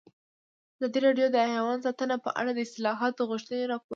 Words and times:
ازادي 0.77 0.99
راډیو 1.07 1.27
د 1.31 1.37
حیوان 1.53 1.77
ساتنه 1.85 2.15
په 2.25 2.29
اړه 2.39 2.51
د 2.53 2.59
اصلاحاتو 2.67 3.27
غوښتنې 3.31 3.63
راپور 3.65 3.79
کړې. 3.81 3.89